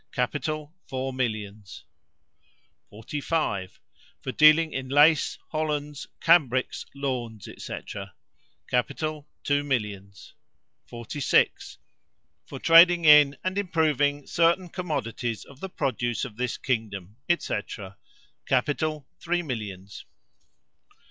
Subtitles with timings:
[0.11, 1.85] Capital four millions.
[2.89, 3.79] 45.
[4.19, 7.79] For dealing in lace, hollands, cambrics, lawns, &c.
[8.67, 10.33] Capital, two millions.
[10.87, 11.77] 46.
[12.47, 17.55] For trading in and improving certain commodities of the produce of this kingdom, &c.
[18.47, 20.05] Capital three millions.